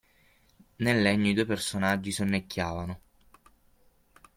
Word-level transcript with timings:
Nel 0.77 0.99
legno 0.99 1.29
i 1.29 1.35
due 1.35 1.45
personaggi 1.45 2.11
sonnecchiavano. 2.11 3.01